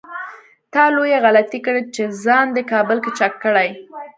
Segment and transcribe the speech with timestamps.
[0.73, 3.69] تا لويه غلطي کړې چې ځان دې کابل کې چک کړی.